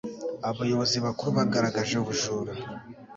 abayobozi 0.49 0.97
bakuru 1.05 1.29
bagaragaje 1.37 1.93
ubujura 1.97 2.51